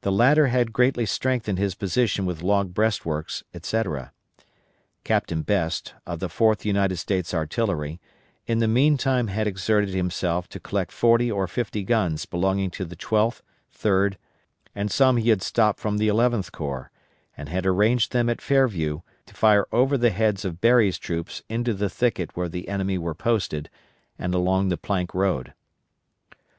The 0.00 0.10
latter 0.10 0.46
had 0.46 0.72
greatly 0.72 1.04
strengthened 1.04 1.58
his 1.58 1.74
position 1.74 2.24
with 2.24 2.42
log 2.42 2.72
breastworks, 2.72 3.44
etc. 3.52 4.10
Captain 5.04 5.42
Best, 5.42 5.92
of 6.06 6.18
the 6.18 6.28
4th 6.28 6.64
United 6.64 6.96
States 6.96 7.34
Artillery, 7.34 8.00
in 8.46 8.60
the 8.60 8.66
meantime 8.66 9.26
had 9.26 9.46
exerted 9.46 9.90
himself 9.94 10.48
to 10.48 10.60
collect 10.60 10.90
forty 10.92 11.30
or 11.30 11.46
fifty 11.46 11.84
guns 11.84 12.24
belonging 12.24 12.70
to 12.70 12.86
the 12.86 12.96
Twelfth, 12.96 13.42
Third, 13.70 14.16
and 14.74 14.90
some 14.90 15.18
he 15.18 15.28
had 15.28 15.42
stopped 15.42 15.78
from 15.78 15.98
the 15.98 16.08
Eleventh 16.08 16.52
Corps, 16.52 16.90
and 17.36 17.50
had 17.50 17.66
arranged 17.66 18.12
them 18.12 18.30
at 18.30 18.40
Fairview, 18.40 19.02
to 19.26 19.34
fire 19.34 19.66
over 19.72 19.98
the 19.98 20.08
heads 20.08 20.46
of 20.46 20.62
Berry's 20.62 20.96
troops 20.96 21.42
into 21.50 21.74
the 21.74 21.90
thicket 21.90 22.30
where 22.34 22.48
the 22.48 22.66
enemy 22.68 22.96
were 22.96 23.14
posted 23.14 23.68
and 24.18 24.34
along 24.34 24.70
the 24.70 24.78
Plank 24.78 25.12
Road. 25.12 25.52